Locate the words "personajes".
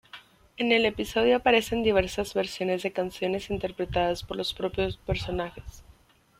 4.97-5.83